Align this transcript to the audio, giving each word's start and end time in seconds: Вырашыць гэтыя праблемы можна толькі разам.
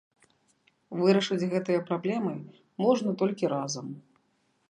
Вырашыць 1.01 1.49
гэтыя 1.51 1.83
праблемы 1.91 2.33
можна 2.85 3.09
толькі 3.23 3.53
разам. 3.57 3.85